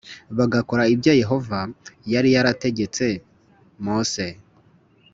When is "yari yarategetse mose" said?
2.13-4.25